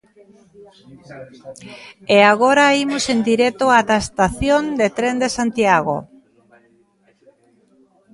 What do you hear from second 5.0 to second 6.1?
de Santiago.